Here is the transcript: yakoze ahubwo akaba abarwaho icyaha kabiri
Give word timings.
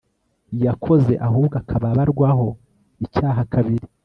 yakoze 0.65 1.13
ahubwo 1.27 1.53
akaba 1.61 1.85
abarwaho 1.93 2.47
icyaha 3.05 3.41
kabiri 3.53 3.87